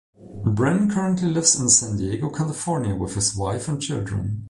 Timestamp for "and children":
3.67-4.39